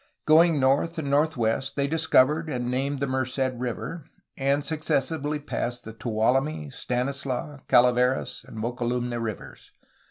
[0.25, 5.93] Going north and northwest they discovered and named the Merced River, and successively passed the
[5.93, 9.71] Tuolumne, Stanislaus, Calaveras, and Mokelumne rivers.